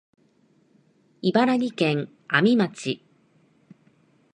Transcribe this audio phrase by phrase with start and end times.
[1.21, 3.03] 茨城県阿見町